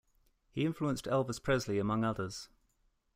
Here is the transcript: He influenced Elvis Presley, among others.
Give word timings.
He 0.49 0.65
influenced 0.65 1.05
Elvis 1.05 1.39
Presley, 1.39 1.77
among 1.77 2.03
others. 2.03 2.49